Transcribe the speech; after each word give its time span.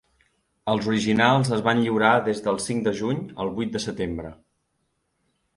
Els 0.71 0.87
originals 0.93 1.51
es 1.57 1.61
van 1.67 1.83
lliurar 1.83 2.15
des 2.29 2.41
del 2.47 2.59
cinc 2.65 2.89
de 2.89 2.97
juny 3.03 3.21
al 3.45 3.55
vuit 3.61 3.77
de 3.77 3.83
setembre. 3.87 4.37